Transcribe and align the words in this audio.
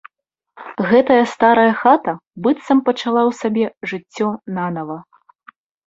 Гэтая 0.91 1.17
старая 1.33 1.67
хата 1.83 2.13
быццам 2.47 2.83
пачала 2.91 3.21
ў 3.33 3.39
сабе 3.45 3.65
жыццё 3.93 4.27
нанава. 4.61 4.97